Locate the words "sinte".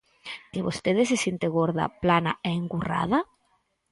1.25-1.47